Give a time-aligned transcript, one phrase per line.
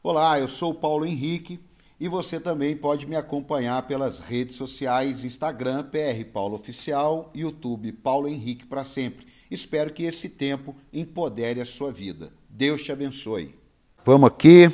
[0.00, 1.58] Olá, eu sou Paulo Henrique
[1.98, 8.28] e você também pode me acompanhar pelas redes sociais Instagram PR Paulo Oficial, YouTube Paulo
[8.28, 9.26] Henrique para sempre.
[9.50, 12.32] Espero que esse tempo empodere a sua vida.
[12.48, 13.56] Deus te abençoe.
[14.04, 14.70] Vamos aqui.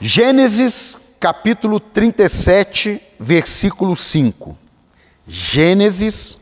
[0.00, 4.56] Gênesis capítulo 37, versículo 5.
[5.28, 6.40] Gênesis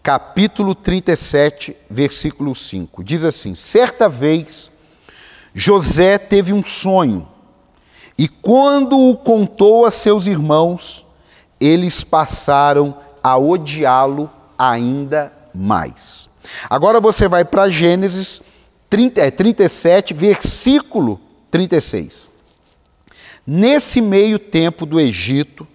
[0.00, 3.02] capítulo 37, versículo 5.
[3.02, 4.70] Diz assim: Certa vez
[5.54, 7.28] José teve um sonho,
[8.18, 11.06] e quando o contou a seus irmãos,
[11.60, 16.28] eles passaram a odiá-lo ainda mais.
[16.68, 18.42] Agora você vai para Gênesis
[18.90, 22.28] 30, é, 37, versículo 36.
[23.46, 25.66] Nesse meio tempo do Egito,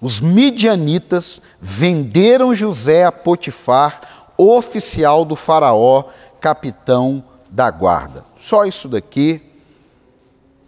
[0.00, 4.00] os midianitas venderam José a Potifar,
[4.36, 6.04] oficial do Faraó,
[6.40, 8.24] capitão da guarda.
[8.36, 9.40] Só isso daqui.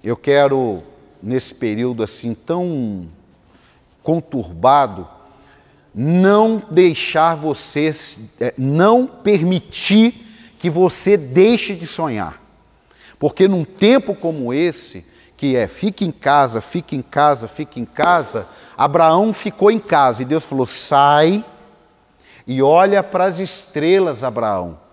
[0.03, 0.83] Eu quero,
[1.23, 3.09] nesse período assim tão
[4.03, 5.09] conturbado,
[5.95, 7.91] não deixar você,
[8.39, 10.15] é, não permitir
[10.59, 12.43] que você deixe de sonhar.
[13.19, 15.07] Porque num tempo como esse,
[15.39, 20.21] que é fique em casa, fique em casa, fique em casa, Abraão ficou em casa
[20.21, 21.43] e Deus falou: sai
[22.47, 24.84] e olha para as estrelas, Abraão.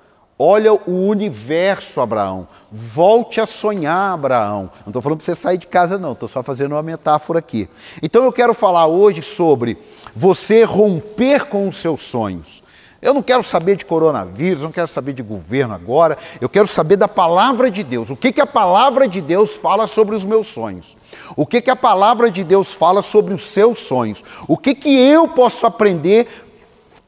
[0.44, 2.48] Olha o universo, Abraão.
[2.72, 4.72] Volte a sonhar, Abraão.
[4.84, 7.70] Não estou falando para você sair de casa, não, estou só fazendo uma metáfora aqui.
[8.02, 9.78] Então eu quero falar hoje sobre
[10.16, 12.64] você romper com os seus sonhos.
[13.00, 16.96] Eu não quero saber de coronavírus, não quero saber de governo agora, eu quero saber
[16.96, 18.10] da palavra de Deus.
[18.10, 20.98] O que, que a palavra de Deus fala sobre os meus sonhos?
[21.36, 24.24] O que, que a palavra de Deus fala sobre os seus sonhos?
[24.48, 26.51] O que, que eu posso aprender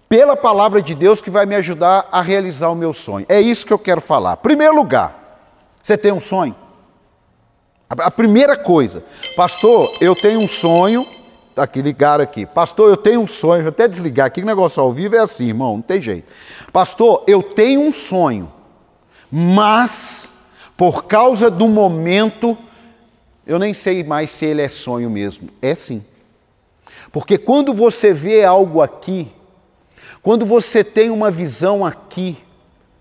[0.07, 3.25] pela palavra de Deus que vai me ajudar a realizar o meu sonho.
[3.27, 4.37] É isso que eu quero falar.
[4.37, 5.23] Primeiro lugar,
[5.81, 6.55] você tem um sonho?
[7.89, 9.03] A primeira coisa,
[9.35, 11.05] pastor, eu tenho um sonho.
[11.53, 12.45] Tá aqui, ligaram aqui.
[12.45, 13.61] Pastor, eu tenho um sonho.
[13.61, 16.31] Vou até desligar aqui, o negócio ao vivo é assim, irmão, não tem jeito.
[16.71, 18.52] Pastor, eu tenho um sonho,
[19.31, 20.30] mas
[20.75, 22.58] por causa do momento,
[23.45, 25.49] eu nem sei mais se ele é sonho mesmo.
[25.61, 26.03] É sim.
[27.11, 29.31] Porque quando você vê algo aqui,
[30.21, 32.37] quando você tem uma visão aqui,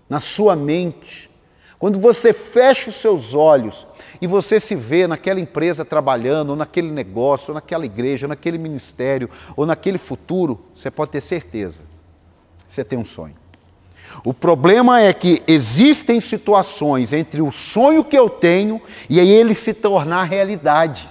[0.09, 1.29] na sua mente,
[1.79, 3.85] quando você fecha os seus olhos
[4.21, 8.57] e você se vê naquela empresa trabalhando, ou naquele negócio, ou naquela igreja, ou naquele
[8.57, 11.81] ministério, ou naquele futuro, você pode ter certeza,
[12.67, 13.35] você tem um sonho.
[14.23, 19.73] O problema é que existem situações entre o sonho que eu tenho e ele se
[19.73, 21.09] tornar realidade.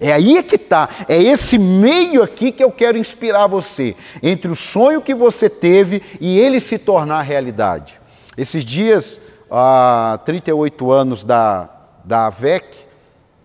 [0.00, 4.56] É aí que está, é esse meio aqui que eu quero inspirar você, entre o
[4.56, 8.00] sonho que você teve e ele se tornar realidade.
[8.36, 11.70] Esses dias, há 38 anos da,
[12.04, 12.76] da AVEC,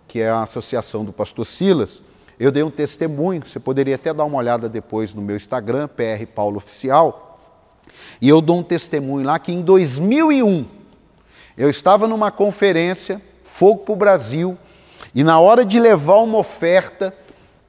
[0.07, 2.01] que é a associação do pastor Silas,
[2.39, 6.25] eu dei um testemunho, você poderia até dar uma olhada depois no meu Instagram, PR
[6.33, 7.39] Paulo Oficial,
[8.19, 10.65] e eu dou um testemunho lá que em 2001,
[11.57, 14.57] eu estava numa conferência, Fogo para o Brasil,
[15.13, 17.13] e na hora de levar uma oferta,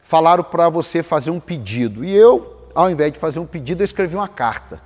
[0.02, 2.04] falaram para você fazer um pedido.
[2.04, 4.80] E eu, ao invés de fazer um pedido, eu escrevi uma carta.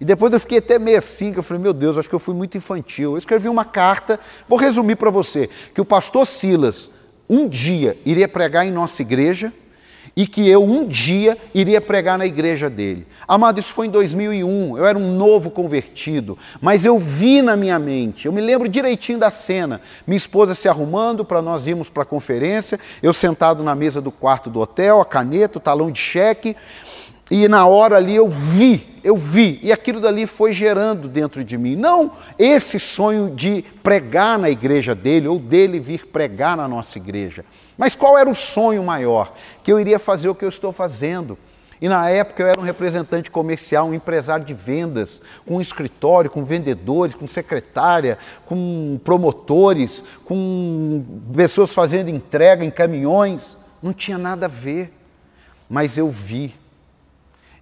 [0.00, 2.20] E depois eu fiquei até meio assim, que eu falei, meu Deus, acho que eu
[2.20, 3.12] fui muito infantil.
[3.12, 4.18] Eu escrevi uma carta,
[4.48, 6.90] vou resumir para você, que o pastor Silas
[7.28, 9.52] um dia iria pregar em nossa igreja,
[10.16, 13.06] e que eu um dia iria pregar na igreja dele.
[13.26, 17.78] Amado, isso foi em 2001, eu era um novo convertido, mas eu vi na minha
[17.78, 22.02] mente, eu me lembro direitinho da cena, minha esposa se arrumando para nós irmos para
[22.02, 25.98] a conferência, eu sentado na mesa do quarto do hotel, a caneta, o talão de
[25.98, 26.54] cheque,
[27.30, 31.56] e na hora ali eu vi, eu vi, e aquilo dali foi gerando dentro de
[31.56, 31.74] mim.
[31.74, 37.44] Não esse sonho de pregar na igreja dele, ou dele vir pregar na nossa igreja,
[37.76, 39.34] mas qual era o sonho maior?
[39.62, 41.36] Que eu iria fazer o que eu estou fazendo.
[41.80, 46.30] E na época eu era um representante comercial, um empresário de vendas, com um escritório,
[46.30, 51.04] com vendedores, com secretária, com promotores, com
[51.34, 53.56] pessoas fazendo entrega em caminhões.
[53.82, 54.92] Não tinha nada a ver.
[55.68, 56.54] Mas eu vi.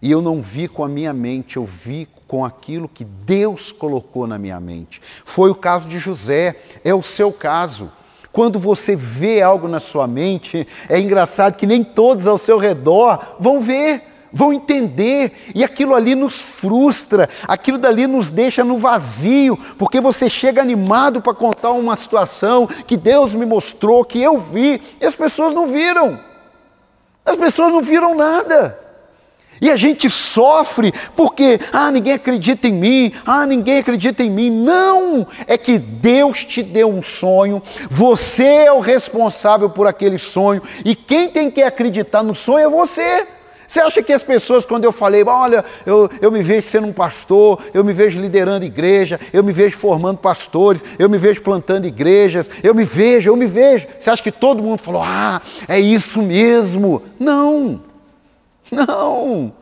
[0.00, 4.26] E eu não vi com a minha mente, eu vi com aquilo que Deus colocou
[4.26, 5.00] na minha mente.
[5.25, 7.90] Foi o caso de José, é o seu caso.
[8.32, 13.37] Quando você vê algo na sua mente, é engraçado que nem todos ao seu redor
[13.38, 14.02] vão ver,
[14.32, 20.31] vão entender, e aquilo ali nos frustra, aquilo dali nos deixa no vazio, porque você
[20.31, 25.14] chega animado para contar uma situação que Deus me mostrou, que eu vi, e as
[25.14, 26.19] pessoas não viram.
[27.25, 28.81] As pessoas não viram nada.
[29.62, 34.50] E a gente sofre porque, ah, ninguém acredita em mim, ah, ninguém acredita em mim.
[34.50, 35.24] Não!
[35.46, 40.96] É que Deus te deu um sonho, você é o responsável por aquele sonho, e
[40.96, 43.24] quem tem que acreditar no sonho é você.
[43.68, 46.92] Você acha que as pessoas, quando eu falei, olha, eu, eu me vejo sendo um
[46.92, 51.86] pastor, eu me vejo liderando igreja, eu me vejo formando pastores, eu me vejo plantando
[51.86, 53.86] igrejas, eu me vejo, eu me vejo.
[53.96, 57.02] Você acha que todo mundo falou, ah, é isso mesmo?
[57.18, 57.80] Não,
[58.86, 59.52] não.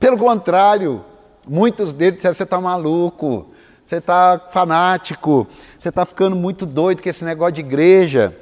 [0.00, 1.04] Pelo contrário,
[1.46, 3.48] muitos deles disseram, você está maluco,
[3.84, 5.46] você está fanático,
[5.78, 8.36] você está ficando muito doido com esse negócio de igreja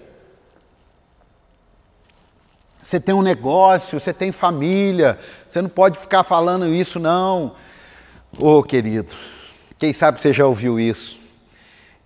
[2.84, 5.19] você tem um negócio, você tem família,
[5.49, 7.55] você não pode ficar falando isso, não.
[8.38, 9.14] Ô oh, querido,
[9.78, 11.19] quem sabe você já ouviu isso?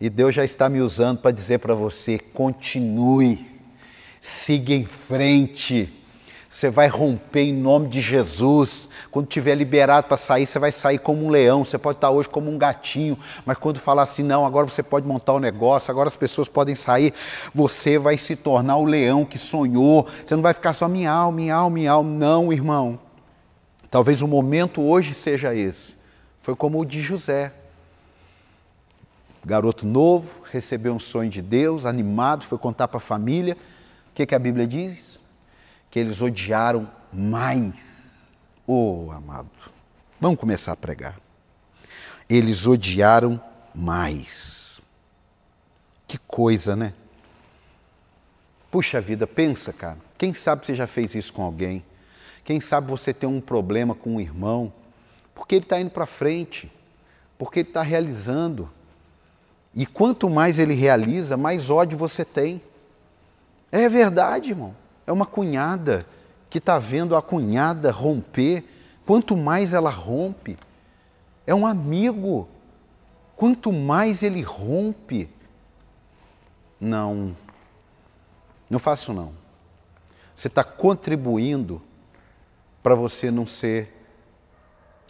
[0.00, 3.44] E Deus já está me usando para dizer para você: continue,
[4.20, 5.92] siga em frente.
[6.50, 8.88] Você vai romper em nome de Jesus.
[9.10, 11.62] Quando tiver liberado para sair, você vai sair como um leão.
[11.62, 15.06] Você pode estar hoje como um gatinho, mas quando falar assim, não, agora você pode
[15.06, 17.12] montar o um negócio, agora as pessoas podem sair,
[17.54, 20.06] você vai se tornar o leão que sonhou.
[20.24, 22.02] Você não vai ficar só miau, miau, miau.
[22.02, 22.98] Não, irmão.
[23.90, 25.96] Talvez o momento hoje seja esse.
[26.40, 27.52] Foi como o de José.
[29.44, 33.56] Garoto novo, recebeu um sonho de Deus, animado, foi contar para a família.
[34.10, 35.17] O que, que a Bíblia diz?
[35.90, 38.48] Que eles odiaram mais.
[38.66, 39.50] Oh, amado,
[40.20, 41.16] vamos começar a pregar.
[42.28, 43.40] Eles odiaram
[43.74, 44.80] mais.
[46.06, 46.92] Que coisa, né?
[48.70, 49.98] Puxa vida, pensa, cara.
[50.18, 51.82] Quem sabe você já fez isso com alguém?
[52.44, 54.72] Quem sabe você tem um problema com um irmão?
[55.34, 56.70] Porque ele está indo para frente,
[57.38, 58.70] porque ele está realizando.
[59.74, 62.60] E quanto mais ele realiza, mais ódio você tem.
[63.70, 64.74] É verdade, irmão
[65.08, 66.06] é uma cunhada
[66.50, 68.62] que está vendo a cunhada romper.
[69.06, 70.58] Quanto mais ela rompe,
[71.46, 72.46] é um amigo.
[73.34, 75.30] Quanto mais ele rompe,
[76.78, 77.34] não,
[78.68, 79.32] não faço não.
[80.34, 81.80] Você está contribuindo
[82.82, 83.94] para você não ser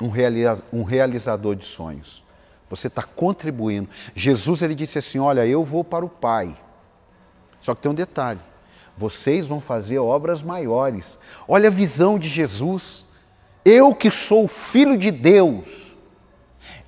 [0.00, 2.22] um, realiza um realizador de sonhos.
[2.70, 3.88] Você está contribuindo.
[4.14, 6.56] Jesus ele disse assim: Olha, eu vou para o Pai.
[7.60, 8.40] Só que tem um detalhe:
[8.98, 11.18] vocês vão fazer obras maiores.
[11.46, 13.06] Olha a visão de Jesus.
[13.64, 15.94] Eu que sou filho de Deus,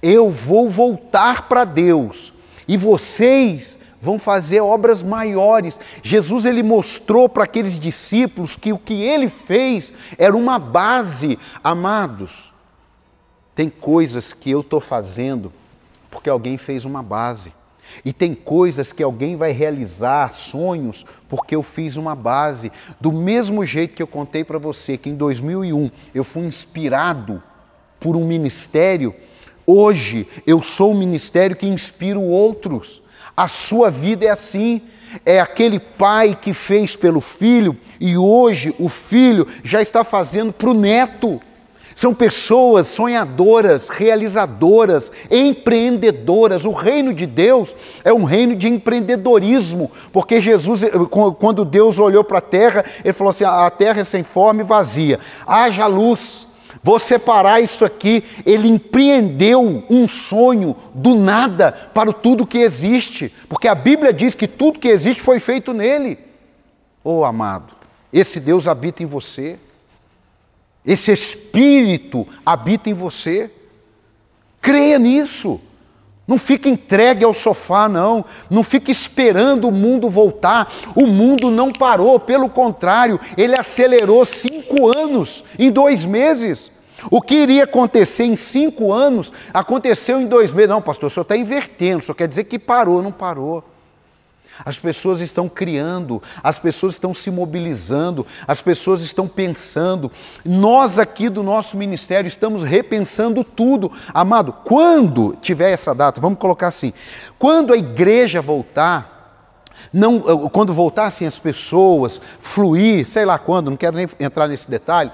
[0.02, 2.32] eu vou voltar para Deus
[2.66, 5.78] e vocês vão fazer obras maiores.
[6.02, 12.52] Jesus ele mostrou para aqueles discípulos que o que ele fez era uma base, amados.
[13.54, 15.52] Tem coisas que eu estou fazendo
[16.10, 17.52] porque alguém fez uma base.
[18.04, 22.72] E tem coisas que alguém vai realizar, sonhos, porque eu fiz uma base.
[23.00, 27.42] Do mesmo jeito que eu contei para você que em 2001 eu fui inspirado
[27.98, 29.14] por um ministério,
[29.66, 33.02] hoje eu sou um ministério que inspiro outros.
[33.36, 34.82] A sua vida é assim.
[35.26, 40.70] É aquele pai que fez pelo filho e hoje o filho já está fazendo para
[40.70, 41.40] o neto.
[42.00, 46.64] São pessoas sonhadoras, realizadoras, empreendedoras.
[46.64, 50.80] O reino de Deus é um reino de empreendedorismo, porque Jesus,
[51.38, 54.64] quando Deus olhou para a terra, ele falou assim: a terra é sem forma e
[54.64, 56.46] vazia, haja luz.
[56.82, 58.24] Vou separar isso aqui.
[58.46, 64.48] Ele empreendeu um sonho do nada para tudo que existe, porque a Bíblia diz que
[64.48, 66.16] tudo que existe foi feito nele.
[67.04, 67.74] Oh, amado,
[68.10, 69.58] esse Deus habita em você.
[70.84, 73.50] Esse Espírito habita em você.
[74.60, 75.60] Creia nisso.
[76.26, 78.24] Não fique entregue ao sofá, não.
[78.48, 80.72] Não fique esperando o mundo voltar.
[80.94, 86.70] O mundo não parou, pelo contrário, ele acelerou cinco anos em dois meses.
[87.10, 90.70] O que iria acontecer em cinco anos aconteceu em dois meses.
[90.70, 93.64] Não, pastor, o senhor está invertendo, só quer dizer que parou, não parou.
[94.64, 100.10] As pessoas estão criando, as pessoas estão se mobilizando, as pessoas estão pensando.
[100.44, 103.90] Nós aqui do nosso ministério estamos repensando tudo.
[104.12, 106.92] Amado, quando tiver essa data, vamos colocar assim:
[107.38, 109.48] quando a igreja voltar,
[109.92, 115.10] não, quando voltassem as pessoas, fluir, sei lá quando, não quero nem entrar nesse detalhe,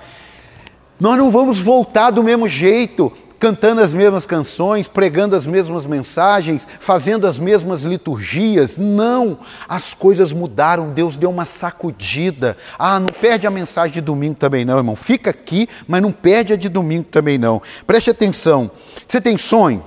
[0.99, 3.13] nós não vamos voltar do mesmo jeito
[3.47, 8.77] cantando as mesmas canções, pregando as mesmas mensagens, fazendo as mesmas liturgias.
[8.77, 9.39] Não,
[9.69, 12.57] as coisas mudaram, Deus deu uma sacudida.
[12.77, 14.97] Ah, não perde a mensagem de domingo também não, irmão.
[14.97, 17.63] Fica aqui, mas não perde a de domingo também não.
[17.87, 18.69] Preste atenção.
[19.07, 19.85] Você tem sonho?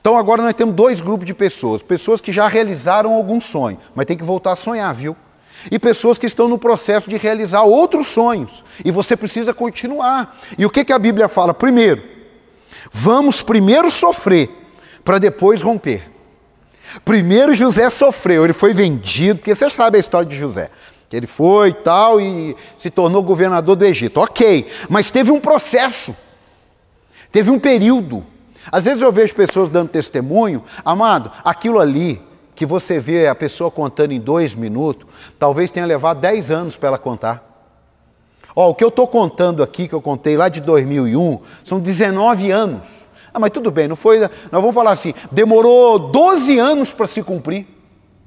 [0.00, 4.04] Então agora nós temos dois grupos de pessoas, pessoas que já realizaram algum sonho, mas
[4.04, 5.16] tem que voltar a sonhar, viu?
[5.72, 8.64] e pessoas que estão no processo de realizar outros sonhos.
[8.84, 10.38] E você precisa continuar.
[10.56, 11.52] E o que, que a Bíblia fala?
[11.52, 12.17] Primeiro,
[12.90, 14.50] vamos primeiro sofrer
[15.04, 16.10] para depois romper.
[17.04, 20.70] Primeiro José sofreu, ele foi vendido, porque você sabe a história de José.
[21.08, 24.20] Que ele foi e tal e se tornou governador do Egito.
[24.20, 26.14] Ok, mas teve um processo,
[27.32, 28.24] teve um período.
[28.70, 32.20] Às vezes eu vejo pessoas dando testemunho, amado, aquilo ali
[32.54, 35.06] que você vê a pessoa contando em dois minutos,
[35.38, 37.47] talvez tenha levado dez anos para ela contar.
[38.60, 42.50] Ó, o que eu estou contando aqui, que eu contei lá de 2001, são 19
[42.50, 42.80] anos.
[43.32, 44.18] Ah, mas tudo bem, não foi.
[44.18, 47.68] Nós vamos falar assim: demorou 12 anos para se cumprir.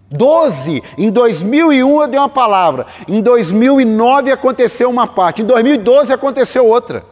[0.10, 0.82] 12.
[0.98, 2.86] Em 2001 eu dei uma palavra.
[3.10, 5.42] Em 2009 aconteceu uma parte.
[5.42, 7.04] Em 2012 aconteceu outra.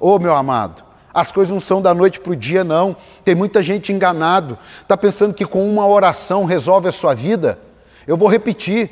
[0.00, 0.82] Ô oh, meu amado,
[1.14, 2.96] as coisas não são da noite para o dia, não.
[3.24, 4.58] Tem muita gente enganado.
[4.82, 7.56] Está pensando que com uma oração resolve a sua vida?
[8.04, 8.90] Eu vou repetir.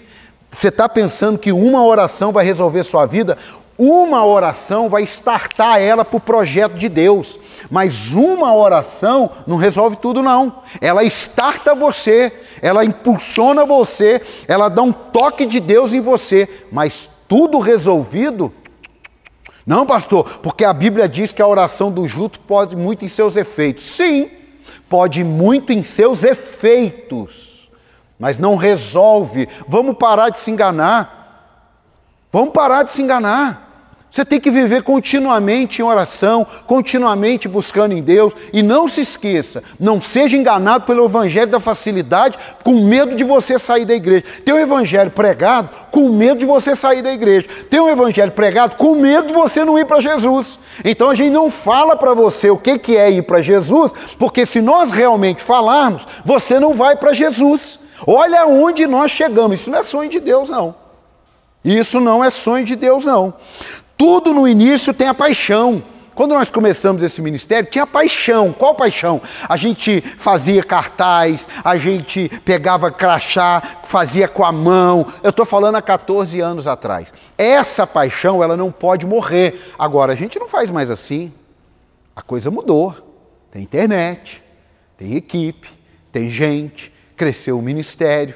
[0.53, 3.39] Você está pensando que uma oração vai resolver sua vida?
[3.79, 7.39] Uma oração vai startar ela para o projeto de Deus,
[7.71, 10.63] mas uma oração não resolve tudo, não.
[10.81, 17.09] Ela starta você, ela impulsiona você, ela dá um toque de Deus em você, mas
[17.27, 18.53] tudo resolvido.
[19.67, 23.37] Não, pastor, porque a Bíblia diz que a oração do justo pode muito em seus
[23.37, 23.85] efeitos.
[23.85, 24.29] Sim,
[24.89, 27.71] pode muito em seus efeitos,
[28.19, 29.49] mas não resolve.
[29.67, 31.22] Vamos parar de se enganar.
[32.33, 33.69] Vamos parar de se enganar.
[34.11, 38.35] Você tem que viver continuamente em oração, continuamente buscando em Deus.
[38.53, 43.59] E não se esqueça, não seja enganado pelo evangelho da facilidade, com medo de você
[43.59, 44.25] sair da igreja.
[44.45, 47.49] Tem um evangelho pregado com medo de você sair da igreja.
[47.71, 50.59] Tem um evangelho pregado com medo de você não ir para Jesus.
[50.85, 54.45] Então a gente não fala para você o que, que é ir para Jesus, porque
[54.45, 57.79] se nós realmente falarmos, você não vai para Jesus.
[58.07, 59.61] Olha onde nós chegamos.
[59.61, 60.82] Isso não é sonho de Deus, não.
[61.65, 63.35] Isso não é sonho de Deus, não.
[63.97, 65.83] Tudo no início tem a paixão.
[66.15, 68.53] Quando nós começamos esse ministério, tinha paixão.
[68.53, 69.23] Qual paixão?
[69.49, 75.07] A gente fazia cartaz, a gente pegava crachá, fazia com a mão.
[75.23, 77.13] Eu estou falando há 14 anos atrás.
[77.39, 79.73] Essa paixão, ela não pode morrer.
[79.79, 81.33] Agora, a gente não faz mais assim.
[82.15, 82.95] A coisa mudou.
[83.51, 84.43] Tem internet,
[84.97, 85.69] tem equipe,
[86.11, 88.35] tem gente, cresceu o ministério.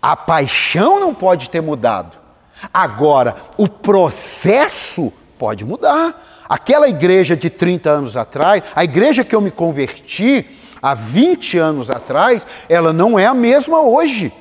[0.00, 2.21] A paixão não pode ter mudado.
[2.72, 6.44] Agora, o processo pode mudar.
[6.48, 10.46] Aquela igreja de 30 anos atrás, a igreja que eu me converti
[10.82, 14.32] há 20 anos atrás, ela não é a mesma hoje.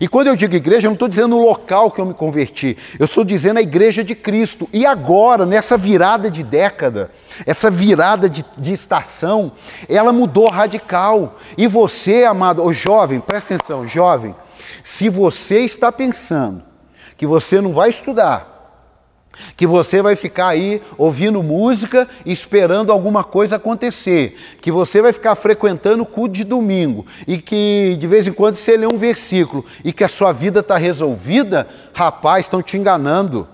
[0.00, 2.76] E quando eu digo igreja, eu não estou dizendo o local que eu me converti,
[2.98, 4.68] eu estou dizendo a igreja de Cristo.
[4.72, 7.10] E agora, nessa virada de década,
[7.46, 9.52] essa virada de, de estação,
[9.88, 11.38] ela mudou radical.
[11.56, 14.34] E você, amado, ô jovem, presta atenção, jovem,
[14.82, 16.62] se você está pensando
[17.16, 18.56] que você não vai estudar,
[19.56, 25.34] que você vai ficar aí ouvindo música esperando alguma coisa acontecer, que você vai ficar
[25.34, 29.64] frequentando o culto de domingo e que de vez em quando você lê um versículo
[29.84, 33.46] e que a sua vida está resolvida, rapaz, estão te enganando.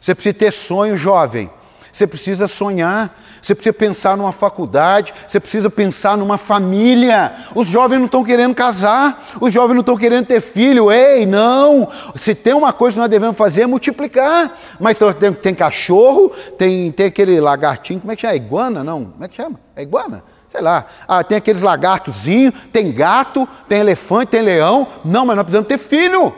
[0.00, 1.50] Você precisa ter sonho, jovem.
[1.92, 7.34] Você precisa sonhar, você precisa pensar numa faculdade, você precisa pensar numa família.
[7.54, 10.90] Os jovens não estão querendo casar, os jovens não estão querendo ter filho.
[10.90, 11.86] Ei, não!
[12.16, 14.58] Se tem uma coisa que nós devemos fazer é multiplicar.
[14.80, 18.32] Mas tem, tem cachorro, tem, tem aquele lagartinho, como é que chama?
[18.32, 18.82] É iguana?
[18.82, 19.60] Não, como é que chama?
[19.76, 20.24] É iguana?
[20.48, 20.86] Sei lá.
[21.06, 24.86] Ah, tem aqueles lagartozinhos, tem gato, tem elefante, tem leão.
[25.04, 26.32] Não, mas nós precisamos ter filho.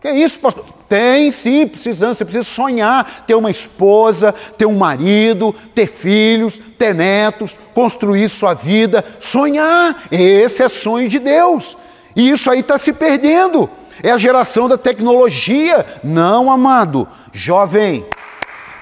[0.00, 0.64] Que isso, pastor?
[0.94, 2.14] Tem sim, precisando.
[2.14, 8.54] Você precisa sonhar, ter uma esposa, ter um marido, ter filhos, ter netos, construir sua
[8.54, 9.04] vida.
[9.18, 10.04] Sonhar.
[10.08, 11.76] Esse é sonho de Deus.
[12.14, 13.68] E isso aí está se perdendo.
[14.04, 15.84] É a geração da tecnologia.
[16.04, 17.08] Não, amado.
[17.32, 18.06] Jovem,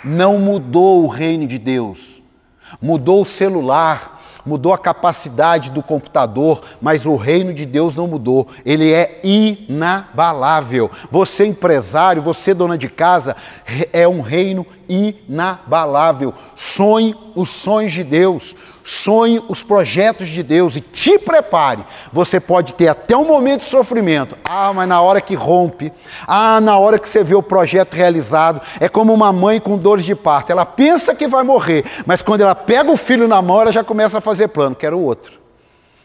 [0.05, 2.23] não mudou o reino de Deus.
[2.79, 8.49] Mudou o celular, mudou a capacidade do computador, mas o reino de Deus não mudou.
[8.65, 10.91] Ele é inabalável.
[11.11, 13.37] Você empresário, você dona de casa,
[13.93, 16.35] é um reino inabalável.
[16.55, 21.85] Sonhe os sonhos de Deus, sonhe os projetos de Deus e te prepare.
[22.13, 24.37] Você pode ter até um momento de sofrimento.
[24.45, 25.93] Ah, mas na hora que rompe,
[26.27, 30.05] ah, na hora que você vê o projeto realizado, é como uma mãe com dores
[30.05, 30.51] de parto.
[30.53, 33.85] Ela pensa que vai morrer, mas quando ela pega o filho na mão, ela já
[33.85, 34.75] começa a fazer plano.
[34.75, 35.33] Quero outro.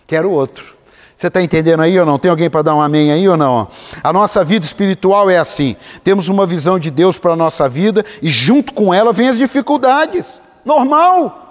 [0.05, 0.77] Quero outro.
[1.15, 2.19] Você está entendendo aí ou não?
[2.19, 3.67] Tem alguém para dar um amém aí ou não?
[4.03, 8.05] A nossa vida espiritual é assim: temos uma visão de Deus para a nossa vida
[8.21, 10.39] e junto com ela vem as dificuldades.
[10.63, 11.46] Normal.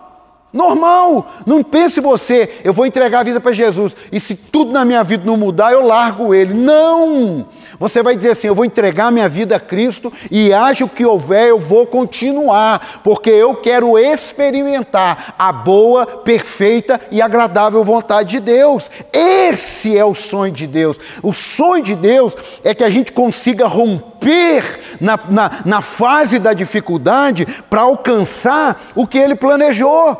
[0.57, 1.27] Normal.
[1.47, 5.05] Não pense você, eu vou entregar a vida para Jesus e se tudo na minha
[5.05, 6.55] vida não mudar, eu largo ele.
[6.55, 7.47] Não!
[7.79, 11.05] Você vai dizer assim: eu vou entregar minha vida a Cristo e haja o que
[11.05, 18.41] houver, eu vou continuar, porque eu quero experimentar a boa, perfeita e agradável vontade de
[18.41, 18.91] Deus.
[19.13, 20.99] Esse é o sonho de Deus.
[21.23, 22.35] O sonho de Deus
[22.65, 29.07] é que a gente consiga romper na, na, na fase da dificuldade para alcançar o
[29.07, 30.17] que Ele planejou.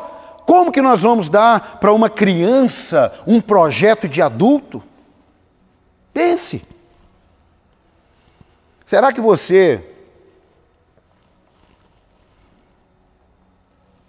[0.47, 4.81] Como que nós vamos dar para uma criança um projeto de adulto?
[6.13, 6.63] Pense.
[8.85, 9.85] Será que você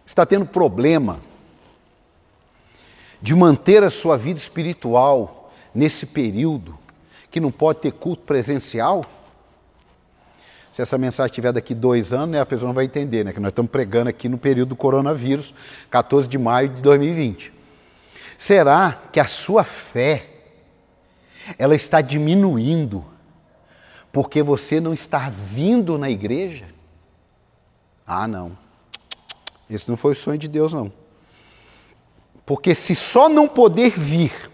[0.06, 1.20] está tendo problema
[3.20, 6.78] de manter a sua vida espiritual nesse período
[7.32, 9.04] que não pode ter culto presencial?
[10.78, 13.32] Se essa mensagem estiver daqui dois anos, né, a pessoa não vai entender, né?
[13.32, 15.52] Que nós estamos pregando aqui no período do coronavírus,
[15.90, 17.52] 14 de maio de 2020.
[18.38, 20.26] Será que a sua fé
[21.58, 23.04] ela está diminuindo
[24.12, 26.66] porque você não está vindo na igreja?
[28.06, 28.56] Ah, não.
[29.68, 30.92] Esse não foi o sonho de Deus, não.
[32.46, 34.48] Porque se só não poder vir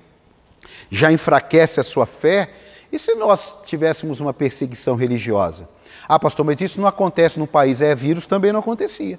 [0.91, 2.51] já enfraquece a sua fé,
[2.91, 5.74] e se nós tivéssemos uma perseguição religiosa?
[6.09, 7.81] Ah, pastor, mas isso não acontece no país.
[7.81, 9.19] É, vírus também não acontecia.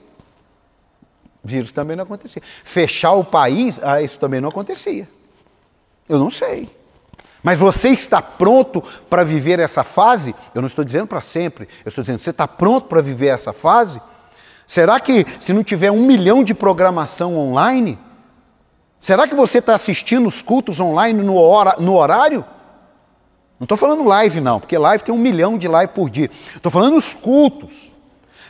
[1.43, 2.41] Vírus também não acontecia.
[2.63, 5.07] Fechar o país, ah, isso também não acontecia.
[6.09, 6.69] Eu não sei.
[7.43, 10.33] Mas você está pronto para viver essa fase?
[10.55, 11.69] Eu não estou dizendo para sempre.
[11.85, 14.01] Eu estou dizendo, você está pronto para viver essa fase?
[14.65, 17.99] Será que se não tiver um milhão de programação online,
[18.99, 22.43] será que você está assistindo os cultos online no, hora, no horário?
[23.59, 26.29] Não estou falando live, não, porque live tem um milhão de live por dia.
[26.55, 27.93] Estou falando os cultos.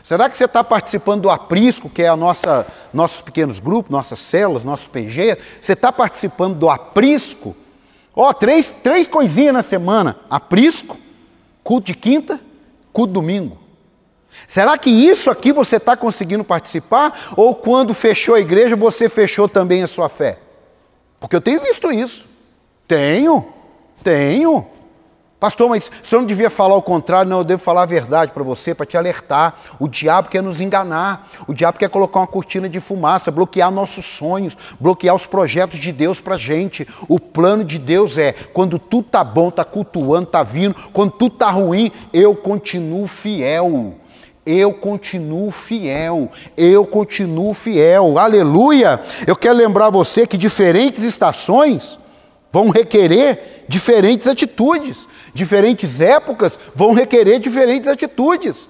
[0.03, 4.19] Será que você está participando do aprisco, que é a nossa, nossos pequenos grupos, nossas
[4.19, 5.37] células, nossos PG?
[5.59, 7.55] Você está participando do aprisco?
[8.15, 10.97] Ó, oh, três, três coisinhas na semana: aprisco,
[11.63, 12.39] culto de quinta,
[12.93, 13.57] culto domingo.
[14.47, 17.33] Será que isso aqui você está conseguindo participar?
[17.35, 20.39] Ou quando fechou a igreja, você fechou também a sua fé?
[21.19, 22.27] Porque eu tenho visto isso.
[22.87, 23.47] Tenho,
[24.03, 24.67] tenho.
[25.37, 28.41] Pastor, mas senhor não devia falar o contrário, não, eu devo falar a verdade para
[28.41, 29.55] você, para te alertar.
[29.77, 34.05] O diabo quer nos enganar, o diabo quer colocar uma cortina de fumaça, bloquear nossos
[34.05, 36.87] sonhos, bloquear os projetos de Deus para a gente.
[37.09, 41.33] O plano de Deus é, quando tudo está bom, está cultuando, está vindo, quando tudo
[41.33, 43.95] está ruim, eu continuo fiel.
[44.45, 49.01] Eu continuo fiel, eu continuo fiel, aleluia.
[49.25, 51.99] Eu quero lembrar você que diferentes estações
[52.55, 55.09] vão requerer diferentes atitudes.
[55.33, 58.69] Diferentes épocas vão requerer diferentes atitudes.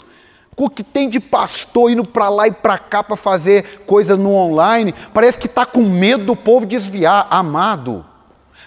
[0.57, 4.33] O que tem de pastor indo para lá e para cá para fazer coisa no
[4.33, 7.27] online, parece que está com medo do povo desviar.
[7.29, 8.03] Amado,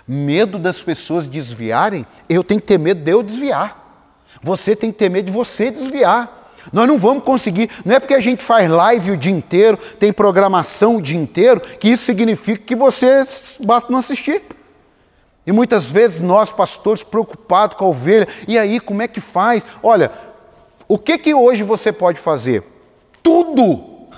[0.07, 4.07] medo das pessoas desviarem, eu tenho que ter medo de eu desviar.
[4.41, 6.53] Você tem que ter medo de você desviar.
[6.73, 10.13] Nós não vamos conseguir, não é porque a gente faz live o dia inteiro, tem
[10.13, 13.25] programação o dia inteiro, que isso significa que você
[13.65, 14.58] basta não assistir.
[15.49, 19.65] E muitas vezes nós, pastores, preocupados com a ovelha, e aí como é que faz?
[19.83, 20.13] Olha,
[20.87, 22.63] o que que hoje você pode fazer?
[23.23, 24.11] Tudo!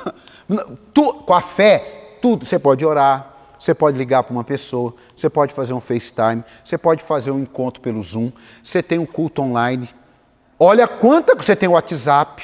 [0.93, 2.45] Tu, com a fé, tudo.
[2.45, 6.77] Você pode orar, você pode ligar para uma pessoa, você pode fazer um FaceTime, você
[6.77, 9.89] pode fazer um encontro pelo Zoom, você tem um culto online.
[10.59, 12.43] Olha quanta você tem WhatsApp,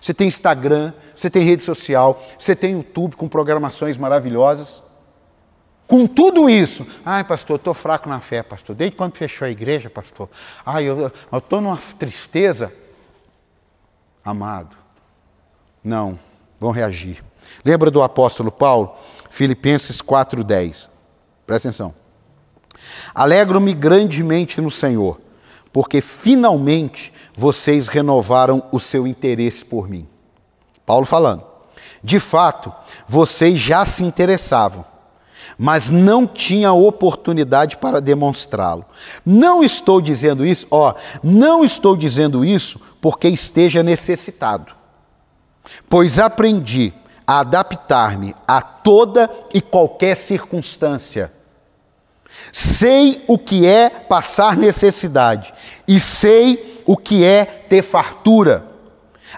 [0.00, 4.82] você tem Instagram, você tem rede social, você tem YouTube com programações maravilhosas.
[5.86, 8.74] Com tudo isso, ai pastor, estou fraco na fé, pastor.
[8.74, 10.30] Desde quando fechou a igreja, pastor?
[10.64, 12.72] Ai, eu estou numa tristeza.
[14.24, 14.76] Amado,
[15.82, 16.18] não,
[16.58, 17.22] vão reagir.
[17.62, 18.96] Lembra do apóstolo Paulo?
[19.28, 20.88] Filipenses 4,10.
[21.46, 21.94] Presta atenção.
[23.14, 25.20] Alegro-me grandemente no Senhor,
[25.70, 30.08] porque finalmente vocês renovaram o seu interesse por mim.
[30.86, 31.44] Paulo falando.
[32.02, 32.72] De fato,
[33.06, 34.93] vocês já se interessavam
[35.58, 38.84] mas não tinha oportunidade para demonstrá-lo.
[39.24, 44.72] Não estou dizendo isso, ó, não estou dizendo isso porque esteja necessitado,
[45.88, 46.92] pois aprendi
[47.26, 51.32] a adaptar-me a toda e qualquer circunstância.
[52.52, 55.54] Sei o que é passar necessidade
[55.86, 58.73] e sei o que é ter fartura.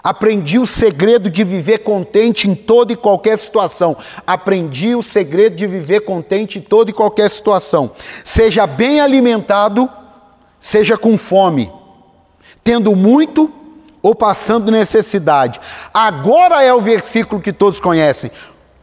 [0.03, 3.97] Aprendi o segredo de viver contente em toda e qualquer situação.
[4.25, 7.91] Aprendi o segredo de viver contente em toda e qualquer situação.
[8.23, 9.89] Seja bem alimentado,
[10.59, 11.71] seja com fome,
[12.63, 13.51] tendo muito
[14.01, 15.59] ou passando necessidade.
[15.93, 18.31] Agora é o versículo que todos conhecem.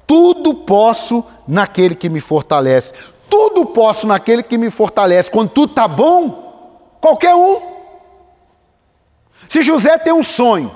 [0.06, 2.92] tudo posso naquele que me fortalece.
[3.28, 5.30] Tudo posso naquele que me fortalece.
[5.30, 7.60] Quando tudo está bom, qualquer um.
[9.48, 10.70] Se José tem um sonho,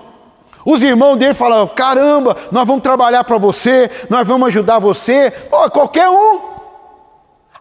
[0.68, 5.31] os irmãos dele falam: caramba, nós vamos trabalhar para você, nós vamos ajudar você,
[5.72, 6.40] qualquer um.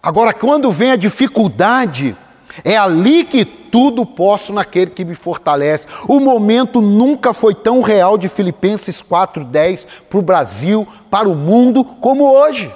[0.04, 2.18] Agora, quando vem a dificuldade,
[2.66, 5.88] é ali que tudo posso naquele que me fortalece.
[6.06, 11.86] O momento nunca foi tão real de Filipenses 4:10 para o Brasil, para o mundo,
[11.86, 12.70] como hoje.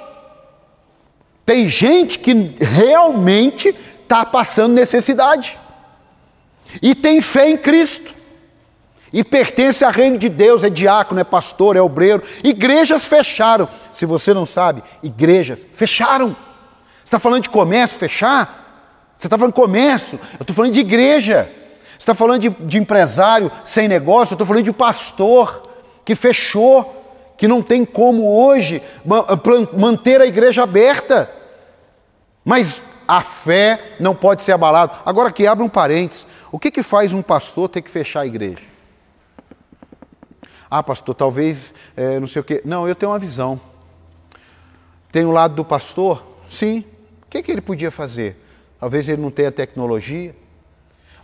[1.44, 5.58] Tem gente que realmente está passando necessidade
[6.80, 8.21] e tem fé em Cristo
[9.12, 12.22] e pertence ao reino de Deus, é diácono, é pastor, é obreiro.
[12.42, 13.68] Igrejas fecharam.
[13.90, 16.28] Se você não sabe, igrejas fecharam.
[16.30, 19.14] Você está falando de comércio fechar?
[19.18, 21.48] Você está falando de comércio, eu estou falando de igreja.
[21.90, 25.62] Você está falando de, de empresário sem negócio, eu estou falando de pastor
[26.04, 28.82] que fechou, que não tem como hoje
[29.78, 31.30] manter a igreja aberta.
[32.44, 34.94] Mas a fé não pode ser abalada.
[35.04, 38.26] Agora que abre um parênteses, o que, que faz um pastor ter que fechar a
[38.26, 38.71] igreja?
[40.74, 42.62] Ah, pastor, talvez é, não sei o quê.
[42.64, 43.60] Não, eu tenho uma visão.
[45.12, 46.26] Tem o lado do pastor?
[46.48, 46.82] Sim.
[47.24, 48.42] O que, que ele podia fazer?
[48.80, 50.34] Talvez ele não tenha tecnologia.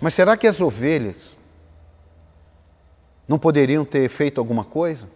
[0.03, 1.35] Mas será que as ovelhas
[3.27, 5.09] não poderiam ter feito alguma coisa?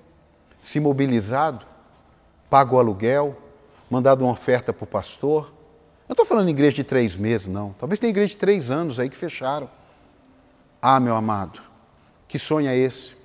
[0.58, 1.66] Se mobilizado,
[2.48, 3.36] pago o aluguel,
[3.90, 5.52] mandado uma oferta para o pastor?
[6.08, 7.74] Não estou falando de igreja de três meses, não.
[7.78, 9.68] Talvez tenha igreja de três anos aí que fecharam.
[10.80, 11.60] Ah, meu amado,
[12.26, 13.20] que sonho é esse?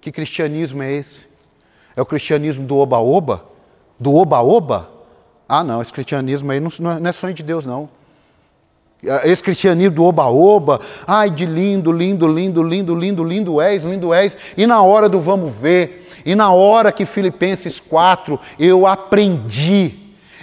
[0.00, 1.26] Que cristianismo é esse?
[1.94, 3.44] É o cristianismo do oba-oba?
[3.98, 4.88] Do oba-oba?
[5.48, 7.88] Ah, não, esse cristianismo aí não, não é sonho de Deus, não.
[9.24, 14.36] Esse cristianismo do oba-oba, ai de lindo, lindo, lindo, lindo, lindo, lindo és, lindo és,
[14.56, 19.94] e na hora do vamos ver, e na hora que Filipenses 4 eu aprendi,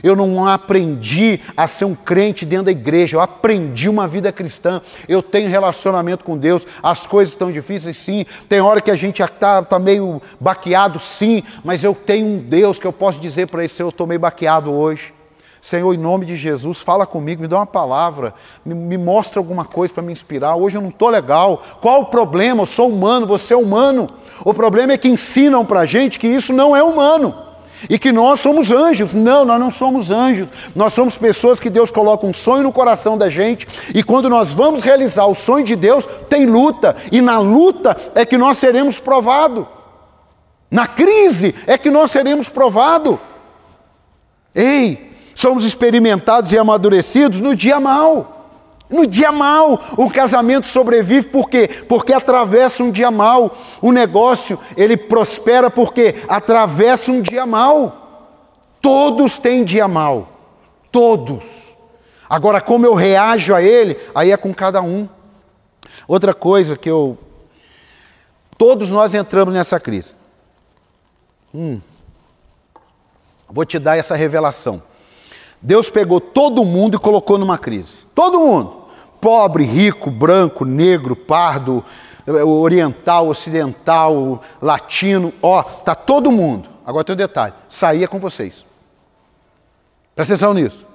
[0.04, 4.82] eu não aprendi a ser um crente dentro da igreja, eu aprendi uma vida cristã,
[5.08, 9.22] eu tenho relacionamento com Deus, as coisas estão difíceis, sim, tem hora que a gente
[9.22, 13.62] está tá meio baqueado, sim, mas eu tenho um Deus que eu posso dizer para
[13.62, 15.14] ele, Senhor, eu estou meio baqueado hoje.
[15.60, 18.34] Senhor, em nome de Jesus, fala comigo, me dá uma palavra,
[18.64, 20.56] me, me mostra alguma coisa para me inspirar.
[20.56, 21.62] Hoje eu não estou legal.
[21.82, 22.62] Qual o problema?
[22.62, 24.08] Eu sou humano, você é humano.
[24.46, 27.47] O problema é que ensinam para a gente que isso não é humano
[27.90, 29.14] e que nós somos anjos.
[29.14, 30.50] Não, nós não somos anjos.
[30.76, 34.52] Nós somos pessoas que Deus coloca um sonho no coração da gente e quando nós
[34.52, 39.00] vamos realizar o sonho de Deus, tem luta e na luta é que nós seremos
[39.00, 39.66] provados.
[40.70, 43.18] Na crise é que nós seremos provados.
[44.54, 48.37] Ei, somos experimentados e amadurecidos no dia mal.
[48.90, 51.68] No dia mal, o casamento sobrevive por quê?
[51.90, 53.58] Porque atravessa um dia mal.
[53.82, 58.38] O negócio, ele prospera porque atravessa um dia mal.
[58.82, 60.30] Todos têm dia mal.
[60.90, 61.76] Todos.
[62.30, 65.08] Agora, como eu reajo a ele, aí é com cada um.
[66.08, 67.18] Outra coisa que eu.
[68.58, 70.16] Todos nós entramos nessa crise.
[71.54, 71.82] Hum.
[73.50, 74.82] Vou te dar essa revelação.
[75.62, 78.06] Deus pegou todo mundo e colocou numa crise.
[78.14, 78.86] Todo mundo.
[79.20, 81.84] Pobre, rico, branco, negro, pardo,
[82.46, 85.34] oriental, ocidental, latino.
[85.42, 86.70] Ó, tá todo mundo.
[86.86, 88.66] Agora tem um detalhe: saía com vocês.
[90.16, 90.86] Presta atenção nisso.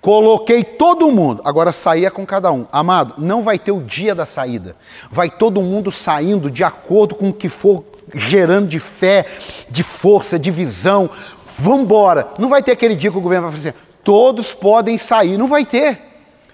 [0.00, 2.66] Coloquei todo mundo, agora saía com cada um.
[2.72, 4.74] Amado, não vai ter o dia da saída.
[5.10, 9.26] Vai todo mundo saindo de acordo com o que for gerando de fé,
[9.68, 11.10] de força, de visão,
[11.60, 12.28] vamos embora.
[12.38, 15.36] Não vai ter aquele dia que o governo vai fazer, assim, todos podem sair.
[15.36, 16.10] Não vai ter.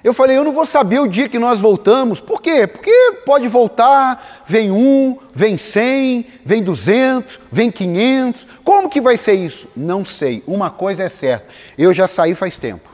[0.06, 2.20] Eu falei, eu não vou saber o dia que nós voltamos.
[2.20, 2.66] Por quê?
[2.66, 2.92] Porque
[3.24, 8.46] pode voltar, vem um, vem cem, vem duzentos, vem quinhentos.
[8.62, 9.68] Como que vai ser isso?
[9.76, 10.44] Não sei.
[10.46, 12.88] Uma coisa é certa, eu já saí faz tempo.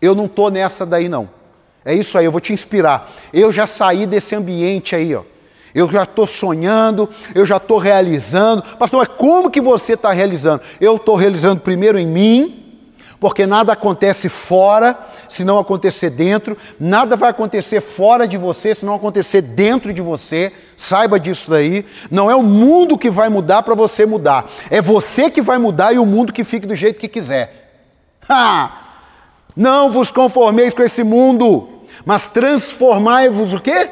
[0.00, 1.28] Eu não estou nessa daí não.
[1.84, 3.10] É isso aí, eu vou te inspirar.
[3.32, 5.22] Eu já saí desse ambiente aí, ó.
[5.74, 8.62] Eu já estou sonhando, eu já estou realizando.
[8.78, 10.62] Pastor, mas como que você está realizando?
[10.80, 12.64] Eu estou realizando primeiro em mim,
[13.20, 14.96] porque nada acontece fora
[15.28, 20.00] se não acontecer dentro, nada vai acontecer fora de você se não acontecer dentro de
[20.00, 20.52] você.
[20.76, 21.84] Saiba disso daí.
[22.10, 25.92] Não é o mundo que vai mudar para você mudar, é você que vai mudar
[25.92, 27.86] e o mundo que fique do jeito que quiser.
[28.28, 28.86] Ha!
[29.54, 31.68] Não vos conformeis com esse mundo,
[32.04, 33.90] mas transformai-vos o quê?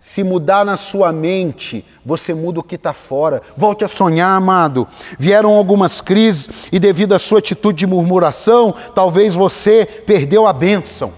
[0.00, 3.42] Se mudar na sua mente, você muda o que está fora.
[3.56, 4.86] Volte a sonhar, amado.
[5.18, 11.12] Vieram algumas crises e, devido à sua atitude de murmuração, talvez você perdeu a bênção.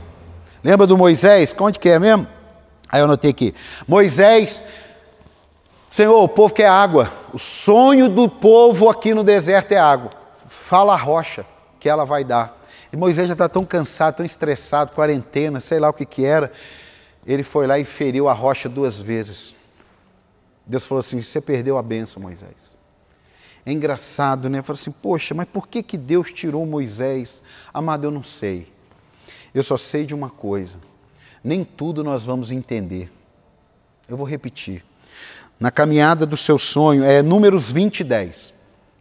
[0.64, 1.55] Lembra do Moisés?
[1.59, 2.27] Onde que é mesmo?
[2.90, 3.55] Aí eu anotei aqui.
[3.87, 4.62] Moisés
[5.90, 7.11] Senhor, o povo quer água.
[7.33, 10.11] O sonho do povo aqui no deserto é água.
[10.47, 11.45] Fala a rocha
[11.81, 12.57] que ela vai dar.
[12.93, 16.53] E Moisés já está tão cansado, tão estressado, quarentena, sei lá o que que era.
[17.26, 19.54] Ele foi lá e feriu a rocha duas vezes.
[20.66, 22.78] Deus falou assim: Você perdeu a benção, Moisés.
[23.64, 24.62] É engraçado, né?
[24.62, 27.42] Falou assim: Poxa, mas por que, que Deus tirou Moisés?
[27.72, 28.66] Amado, eu não sei.
[29.54, 30.78] Eu só sei de uma coisa:
[31.42, 33.11] nem tudo nós vamos entender.
[34.09, 34.85] Eu vou repetir.
[35.59, 38.54] Na caminhada do seu sonho, é Números 20 e 10.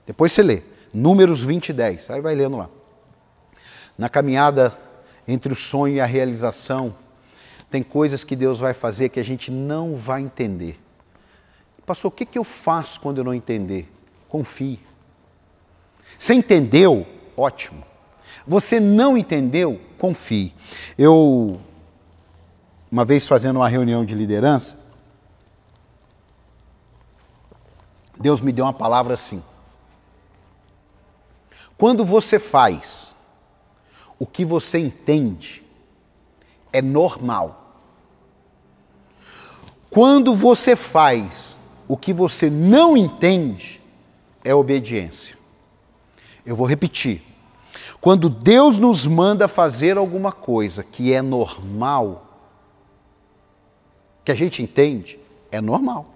[0.06, 0.62] Depois você lê.
[0.94, 2.10] Números 20 e 10.
[2.10, 2.70] Aí vai lendo lá.
[3.98, 4.78] Na caminhada
[5.28, 6.96] entre o sonho e a realização,
[7.70, 10.80] tem coisas que Deus vai fazer que a gente não vai entender.
[11.86, 13.92] Pastor, o que, que eu faço quando eu não entender?
[14.28, 14.80] Confie.
[16.18, 17.08] Você entendeu?
[17.36, 17.84] Ótimo.
[18.46, 19.80] Você não entendeu?
[19.98, 20.54] Confie.
[20.98, 21.60] Eu,
[22.92, 24.78] uma vez fazendo uma reunião de liderança,
[28.20, 29.42] Deus me deu uma palavra assim.
[31.78, 33.16] Quando você faz
[34.20, 35.64] o que você entende,
[36.74, 37.59] é normal.
[39.90, 43.82] Quando você faz o que você não entende,
[44.44, 45.38] é obediência.
[46.46, 47.24] Eu vou repetir.
[48.00, 52.26] Quando Deus nos manda fazer alguma coisa que é normal,
[54.24, 55.20] que a gente entende,
[55.52, 56.14] é normal.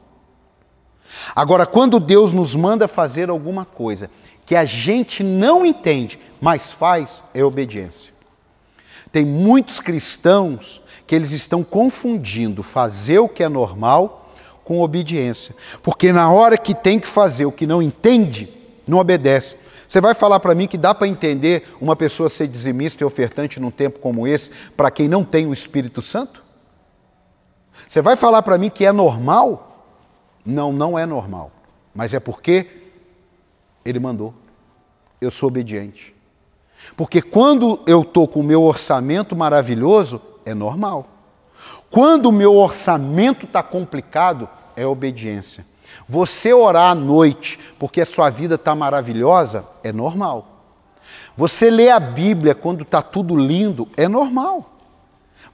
[1.36, 4.10] Agora, quando Deus nos manda fazer alguma coisa
[4.46, 8.14] que a gente não entende, mas faz, é obediência.
[9.12, 14.32] Tem muitos cristãos que eles estão confundindo fazer o que é normal
[14.64, 15.56] com obediência.
[15.82, 18.50] Porque na hora que tem que fazer o que não entende,
[18.88, 19.58] não obedece.
[19.88, 23.60] Você vai falar para mim que dá para entender uma pessoa ser dizimista e ofertante
[23.60, 26.44] num tempo como esse para quem não tem o Espírito Santo?
[27.88, 29.88] Você vai falar para mim que é normal?
[30.46, 31.52] Não, não é normal.
[31.94, 32.68] Mas é porque
[33.84, 34.34] ele mandou.
[35.20, 36.16] Eu sou obediente.
[36.98, 41.08] Porque quando eu estou com o meu orçamento maravilhoso, é normal.
[41.90, 45.66] Quando o meu orçamento está complicado, é obediência.
[46.08, 50.48] Você orar à noite porque a sua vida está maravilhosa, é normal.
[51.36, 54.72] Você ler a Bíblia quando está tudo lindo, é normal.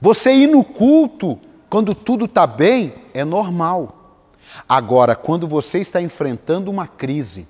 [0.00, 3.96] Você ir no culto quando tudo está bem, é normal.
[4.68, 7.46] Agora, quando você está enfrentando uma crise,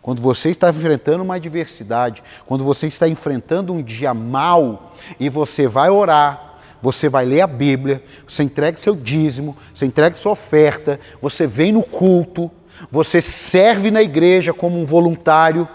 [0.00, 5.66] quando você está enfrentando uma adversidade, quando você está enfrentando um dia mal e você
[5.66, 6.53] vai orar,
[6.84, 11.72] você vai ler a Bíblia, você entrega seu dízimo, você entrega sua oferta, você vem
[11.72, 12.50] no culto,
[12.90, 15.68] você serve na igreja como um voluntário,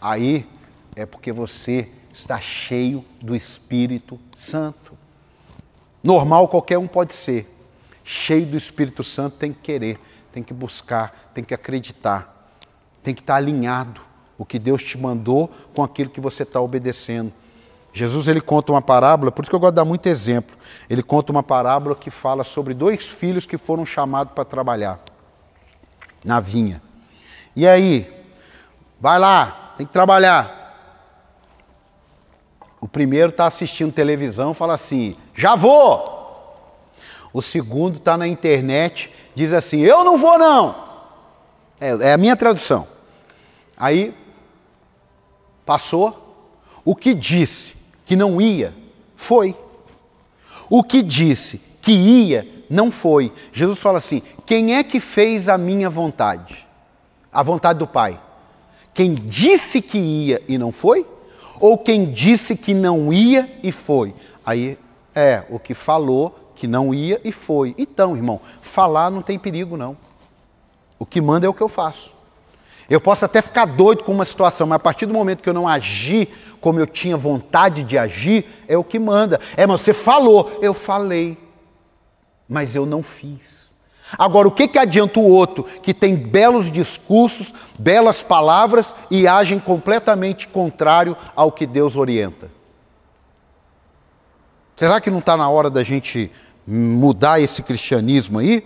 [0.00, 0.46] aí
[0.94, 4.96] é porque você está cheio do Espírito Santo.
[6.02, 7.52] Normal qualquer um pode ser,
[8.04, 9.98] cheio do Espírito Santo tem que querer,
[10.32, 12.38] tem que buscar, tem que acreditar
[13.08, 14.02] tem que estar alinhado
[14.36, 17.32] o que Deus te mandou com aquilo que você está obedecendo.
[17.98, 20.56] Jesus ele conta uma parábola, por isso que eu gosto de dar muito exemplo.
[20.88, 25.00] Ele conta uma parábola que fala sobre dois filhos que foram chamados para trabalhar
[26.24, 26.80] na vinha.
[27.56, 28.08] E aí,
[29.00, 30.56] vai lá, tem que trabalhar.
[32.80, 36.16] O primeiro está assistindo televisão, fala assim: já vou.
[37.32, 40.86] O segundo está na internet, diz assim: eu não vou não.
[41.80, 42.86] É, é a minha tradução.
[43.76, 44.14] Aí
[45.66, 46.26] passou.
[46.84, 47.77] O que disse
[48.08, 48.74] que não ia,
[49.14, 49.54] foi.
[50.70, 53.30] O que disse que ia, não foi.
[53.52, 56.66] Jesus fala assim: quem é que fez a minha vontade?
[57.30, 58.18] A vontade do Pai.
[58.94, 61.06] Quem disse que ia e não foi?
[61.60, 64.14] Ou quem disse que não ia e foi?
[64.44, 64.78] Aí
[65.14, 67.74] é o que falou que não ia e foi.
[67.76, 69.94] Então, irmão, falar não tem perigo não.
[70.98, 72.14] O que manda é o que eu faço.
[72.88, 75.54] Eu posso até ficar doido com uma situação, mas a partir do momento que eu
[75.54, 76.28] não agir
[76.60, 79.38] como eu tinha vontade de agir, é o que manda.
[79.56, 81.38] É, mas você falou, eu falei,
[82.48, 83.74] mas eu não fiz.
[84.16, 89.58] Agora, o que, que adianta o outro que tem belos discursos, belas palavras e agem
[89.58, 92.50] completamente contrário ao que Deus orienta?
[94.74, 96.32] Será que não está na hora da gente
[96.66, 98.64] mudar esse cristianismo aí?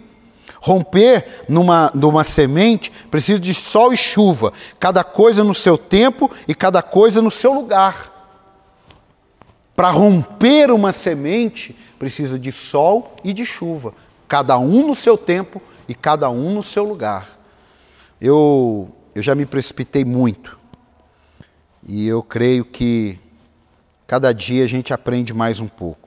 [0.61, 6.55] Romper numa, numa semente precisa de sol e chuva, cada coisa no seu tempo e
[6.55, 8.11] cada coisa no seu lugar.
[9.75, 13.95] Para romper uma semente precisa de sol e de chuva,
[14.29, 17.39] cada um no seu tempo e cada um no seu lugar.
[18.21, 20.59] Eu, eu já me precipitei muito
[21.87, 23.19] e eu creio que
[24.07, 26.02] cada dia a gente aprende mais um pouco.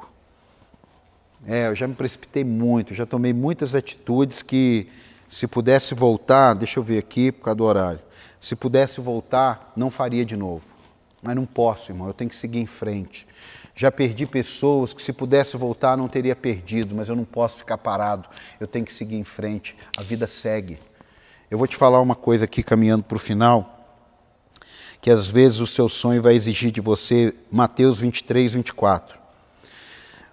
[1.48, 4.88] É, eu já me precipitei muito, já tomei muitas atitudes que,
[5.28, 8.00] Se pudesse voltar, deixa eu ver aqui por causa do horário.
[8.40, 10.64] Se pudesse voltar, não faria de novo.
[11.22, 13.28] Mas não posso, irmão, eu tenho que seguir em frente.
[13.76, 17.78] Já perdi pessoas que, se pudesse voltar, não teria perdido, mas eu não posso ficar
[17.80, 18.30] parado.
[18.60, 19.76] Eu tenho que seguir em frente.
[19.98, 20.80] A vida segue.
[21.50, 24.00] Eu vou te falar uma coisa aqui, caminhando para o final,
[25.02, 29.25] que às vezes o seu sonho vai exigir de você, Mateus 23, 24.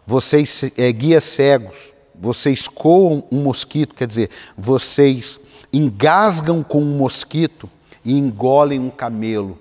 [0.06, 5.38] Vocês, é, guias cegos, vocês coam um mosquito, quer dizer, vocês
[5.72, 7.68] engasgam com um mosquito
[8.04, 9.58] e engolem um camelo.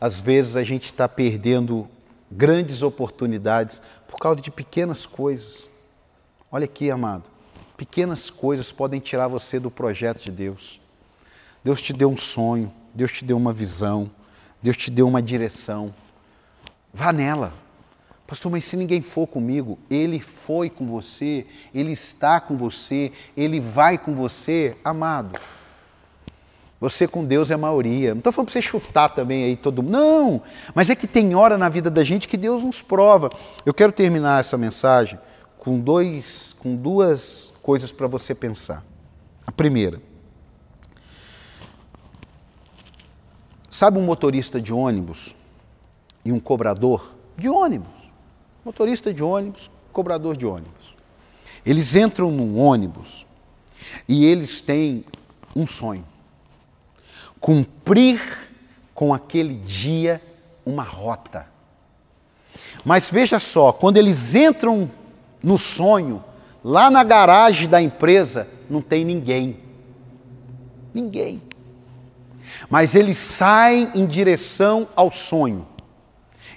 [0.00, 1.88] Às vezes a gente está perdendo
[2.30, 5.68] grandes oportunidades por causa de pequenas coisas.
[6.50, 7.24] Olha aqui, amado,
[7.76, 10.80] pequenas coisas podem tirar você do projeto de Deus.
[11.62, 14.10] Deus te deu um sonho, Deus te deu uma visão,
[14.62, 15.94] Deus te deu uma direção.
[16.92, 17.63] Vá nela.
[18.26, 23.60] Pastor, mas se ninguém for comigo, Ele foi com você, Ele está com você, Ele
[23.60, 25.38] vai com você, amado.
[26.80, 28.10] Você com Deus é a maioria.
[28.10, 29.92] Não estou falando para você chutar também aí todo mundo.
[29.92, 30.42] Não,
[30.74, 33.28] mas é que tem hora na vida da gente que Deus nos prova.
[33.64, 35.18] Eu quero terminar essa mensagem
[35.58, 38.84] com, dois, com duas coisas para você pensar.
[39.46, 40.00] A primeira.
[43.70, 45.34] Sabe um motorista de ônibus
[46.24, 48.03] e um cobrador de ônibus?
[48.64, 50.94] Motorista de ônibus, cobrador de ônibus.
[51.66, 53.26] Eles entram num ônibus
[54.08, 55.04] e eles têm
[55.54, 56.04] um sonho:
[57.40, 58.20] cumprir
[58.94, 60.20] com aquele dia
[60.64, 61.46] uma rota.
[62.84, 64.90] Mas veja só, quando eles entram
[65.42, 66.22] no sonho,
[66.62, 69.58] lá na garagem da empresa, não tem ninguém.
[70.92, 71.42] Ninguém.
[72.68, 75.66] Mas eles saem em direção ao sonho.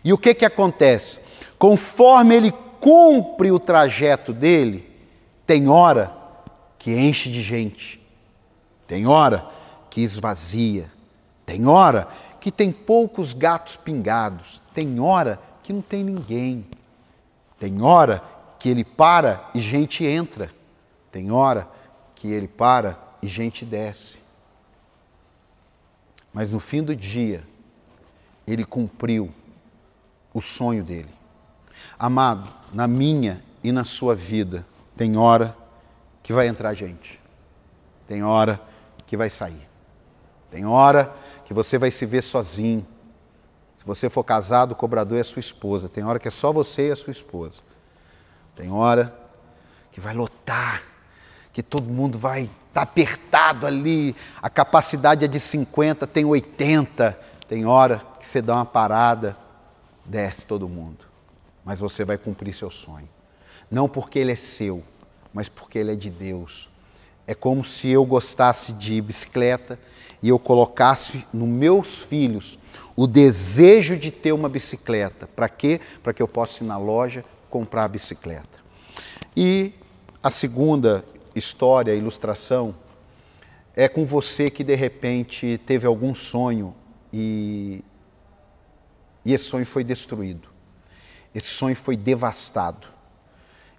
[0.04, 1.20] E o que, que acontece?
[1.58, 4.90] Conforme ele cumpre o trajeto dele,
[5.46, 6.16] tem hora
[6.78, 8.00] que enche de gente,
[8.86, 9.48] tem hora
[9.90, 10.92] que esvazia,
[11.46, 12.08] tem hora
[12.40, 16.66] que tem poucos gatos pingados, tem hora que não tem ninguém,
[17.60, 18.22] tem hora
[18.60, 20.52] que ele para e gente entra,
[21.12, 21.68] tem hora
[22.14, 24.18] que ele para e gente desce.
[26.32, 27.44] Mas no fim do dia,
[28.46, 29.32] ele cumpriu
[30.34, 31.17] o sonho dele.
[32.00, 35.58] Amado, na minha e na sua vida, tem hora
[36.22, 37.20] que vai entrar gente,
[38.08, 38.62] tem hora
[39.08, 39.68] que vai sair,
[40.52, 41.12] tem hora
[41.44, 42.86] que você vai se ver sozinho.
[43.78, 46.52] Se você for casado, o cobrador é a sua esposa, tem hora que é só
[46.52, 47.62] você e a sua esposa,
[48.56, 49.18] tem hora
[49.92, 50.84] que vai lotar,
[51.52, 57.20] que todo mundo vai estar tá apertado ali, a capacidade é de 50, tem 80,
[57.48, 59.36] tem hora que você dá uma parada,
[60.06, 61.08] desce todo mundo
[61.68, 63.10] mas você vai cumprir seu sonho.
[63.70, 64.82] Não porque ele é seu,
[65.34, 66.70] mas porque ele é de Deus.
[67.28, 69.78] É como se eu gostasse de bicicleta
[70.24, 72.58] e eu colocasse nos meus filhos
[72.96, 75.28] o desejo de ter uma bicicleta.
[75.28, 75.82] Para quê?
[76.02, 78.64] Para que eu possa ir na loja comprar a bicicleta.
[79.36, 79.74] E
[80.24, 81.04] a segunda
[81.36, 82.74] história, ilustração,
[83.76, 86.74] é com você que de repente teve algum sonho
[87.12, 87.84] e,
[89.26, 90.56] e esse sonho foi destruído.
[91.38, 92.88] Esse sonho foi devastado.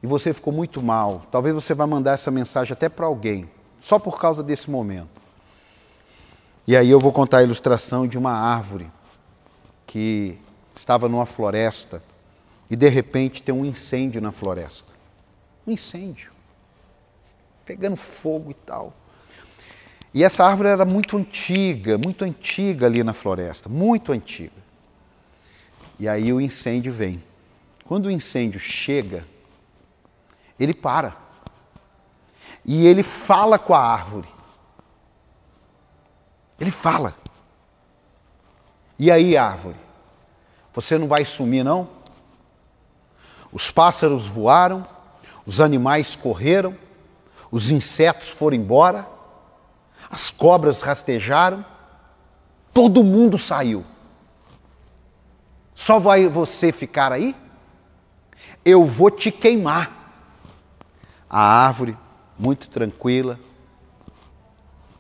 [0.01, 1.27] E você ficou muito mal.
[1.29, 5.21] Talvez você vá mandar essa mensagem até para alguém, só por causa desse momento.
[6.69, 8.89] E aí eu vou contar a ilustração de uma árvore
[9.89, 10.39] que
[10.73, 12.01] estava numa floresta
[12.71, 14.93] e de repente tem um incêndio na floresta.
[15.67, 16.31] Um incêndio.
[17.67, 18.93] Pegando fogo e tal.
[20.15, 24.53] E essa árvore era muito antiga, muito antiga ali na floresta, muito antiga.
[25.99, 27.21] E aí o incêndio vem.
[27.89, 29.27] Quando o incêndio chega,
[30.61, 31.17] ele para.
[32.63, 34.29] E ele fala com a árvore.
[36.61, 37.15] Ele fala.
[38.99, 39.77] E aí, árvore?
[40.75, 41.89] Você não vai sumir, não?
[43.51, 44.87] Os pássaros voaram,
[45.47, 46.77] os animais correram,
[47.51, 49.09] os insetos foram embora,
[50.11, 51.65] as cobras rastejaram,
[52.75, 53.83] todo mundo saiu.
[55.75, 57.35] Só vai você ficar aí?
[58.65, 59.97] Eu vou te queimar.
[61.29, 61.97] A árvore,
[62.39, 63.39] muito tranquila,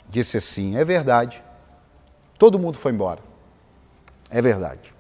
[0.08, 1.42] disse assim: É verdade.
[2.38, 3.20] Todo mundo foi embora.
[4.30, 4.94] É verdade.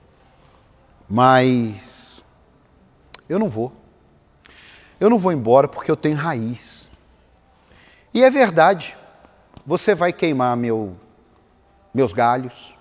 [1.08, 2.22] Mas
[3.28, 3.72] eu não vou.
[4.98, 6.90] Eu não vou embora porque eu tenho raiz.
[8.12, 8.96] E é verdade.
[9.64, 10.96] Você vai queimar meu,
[11.94, 12.74] meus galhos.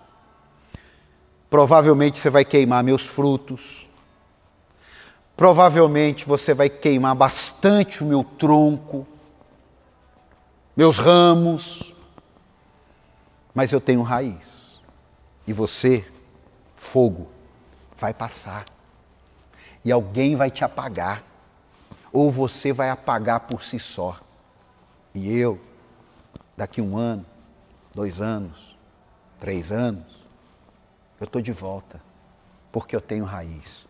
[1.49, 3.86] Provavelmente você vai queimar meus frutos
[5.37, 9.05] provavelmente você vai queimar bastante o meu tronco.
[10.75, 11.93] meus ramos,
[13.53, 14.79] mas eu tenho raiz.
[15.45, 16.05] E você,
[16.75, 17.27] fogo,
[17.95, 18.65] vai passar.
[19.85, 21.23] E alguém vai te apagar.
[22.11, 24.19] Ou você vai apagar por si só.
[25.13, 25.59] E eu,
[26.55, 27.25] daqui um ano,
[27.93, 28.75] dois anos,
[29.39, 30.25] três anos,
[31.19, 32.01] eu estou de volta,
[32.71, 33.87] porque eu tenho raiz.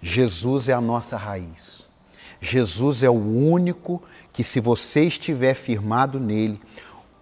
[0.00, 1.88] Jesus é a nossa raiz.
[2.40, 4.02] Jesus é o único
[4.32, 6.60] que, se você estiver firmado nele,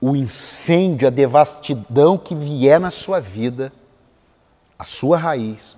[0.01, 3.70] o incêndio, a devastidão que vier na sua vida,
[4.78, 5.76] a sua raiz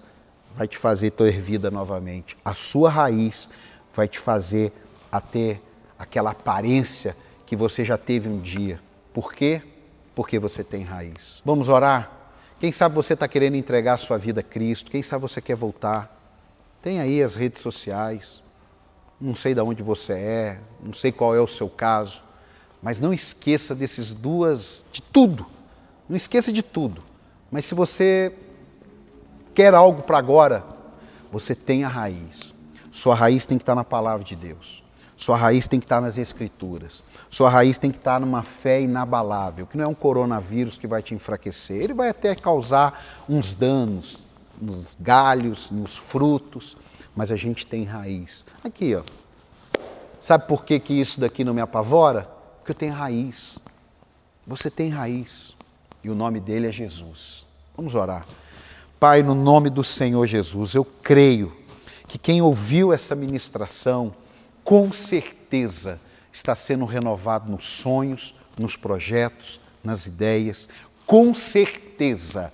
[0.56, 2.36] vai te fazer ter vida novamente.
[2.44, 3.48] A sua raiz
[3.92, 4.72] vai te fazer
[5.10, 5.60] a ter
[5.98, 8.80] aquela aparência que você já teve um dia.
[9.12, 9.60] Por quê?
[10.14, 11.42] Porque você tem raiz.
[11.44, 12.10] Vamos orar?
[12.60, 15.56] Quem sabe você está querendo entregar a sua vida a Cristo, quem sabe você quer
[15.56, 16.21] voltar.
[16.82, 18.42] Tem aí as redes sociais.
[19.20, 22.24] Não sei de onde você é, não sei qual é o seu caso,
[22.82, 25.46] mas não esqueça desses duas, de tudo.
[26.08, 27.04] Não esqueça de tudo.
[27.48, 28.34] Mas se você
[29.54, 30.64] quer algo para agora,
[31.30, 32.52] você tem a raiz.
[32.90, 34.82] Sua raiz tem que estar na palavra de Deus.
[35.16, 37.04] Sua raiz tem que estar nas Escrituras.
[37.30, 41.00] Sua raiz tem que estar numa fé inabalável, que não é um coronavírus que vai
[41.00, 41.80] te enfraquecer.
[41.80, 44.26] Ele vai até causar uns danos
[44.60, 46.76] nos galhos, nos frutos,
[47.14, 48.46] mas a gente tem raiz.
[48.62, 49.02] Aqui, ó.
[50.20, 52.28] Sabe por que, que isso daqui não me apavora?
[52.58, 53.58] Porque eu tenho raiz.
[54.46, 55.54] Você tem raiz.
[56.04, 57.46] E o nome dele é Jesus.
[57.76, 58.26] Vamos orar.
[59.00, 61.52] Pai, no nome do Senhor Jesus, eu creio
[62.06, 64.14] que quem ouviu essa ministração,
[64.62, 66.00] com certeza
[66.32, 70.68] está sendo renovado nos sonhos, nos projetos, nas ideias.
[71.04, 72.52] Com certeza,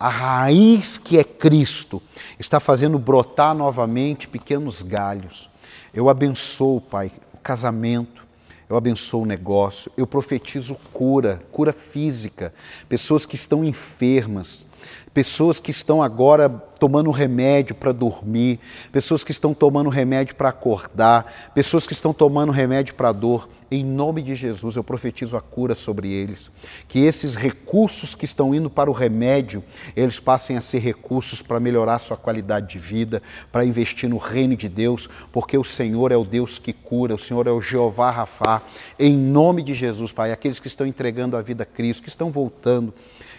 [0.00, 2.02] a raiz que é Cristo
[2.38, 5.50] está fazendo brotar novamente pequenos galhos.
[5.92, 8.26] Eu abençoo, Pai, o casamento,
[8.66, 12.54] eu abençoo o negócio, eu profetizo cura, cura física,
[12.88, 14.66] pessoas que estão enfermas,
[15.12, 16.48] pessoas que estão agora
[16.80, 18.58] tomando remédio para dormir,
[18.90, 23.48] pessoas que estão tomando remédio para acordar, pessoas que estão tomando remédio para dor.
[23.70, 26.50] Em nome de Jesus, eu profetizo a cura sobre eles.
[26.88, 29.62] Que esses recursos que estão indo para o remédio,
[29.94, 33.22] eles passem a ser recursos para melhorar sua qualidade de vida,
[33.52, 37.18] para investir no reino de Deus, porque o Senhor é o Deus que cura, o
[37.18, 38.62] Senhor é o Jeová Rafá.
[38.98, 42.28] Em nome de Jesus, Pai, aqueles que estão entregando a vida a Cristo, que estão
[42.28, 42.92] voltando,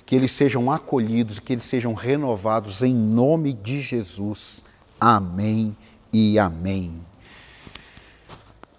[0.05, 2.93] que eles sejam acolhidos, que eles sejam renovados em
[3.31, 4.61] nome de Jesus.
[4.99, 5.75] Amém
[6.11, 6.99] e amém.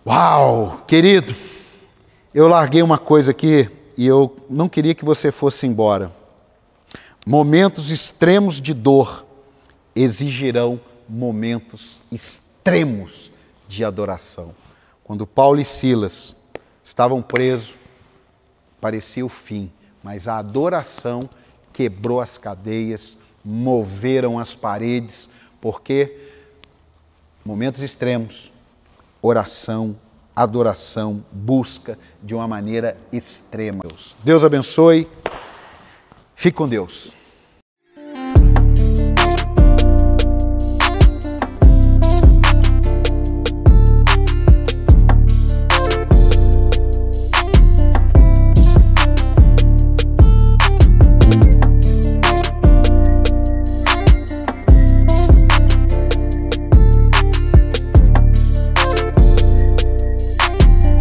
[0.07, 1.35] Uau, querido,
[2.35, 6.13] eu larguei uma coisa aqui e eu não queria que você fosse embora.
[7.27, 9.25] Momentos extremos de dor
[9.97, 10.79] exigirão
[11.09, 13.33] momentos extremos
[13.67, 14.55] de adoração.
[15.03, 16.37] Quando Paulo e Silas
[16.85, 17.75] estavam presos,
[18.81, 19.73] parecia o fim
[20.03, 21.31] mas a adoração
[21.73, 25.29] quebrou as cadeias, moveram as paredes,
[25.61, 26.17] porque
[27.45, 28.53] momentos extremos,
[29.21, 29.97] oração,
[30.35, 33.85] adoração, busca de uma maneira extrema.
[34.23, 35.09] Deus abençoe.
[36.35, 37.22] Fique com Deus.